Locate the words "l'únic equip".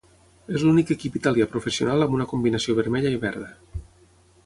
0.67-1.19